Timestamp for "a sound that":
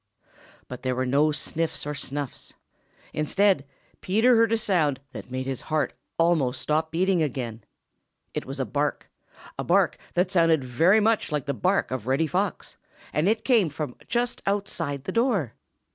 4.51-5.29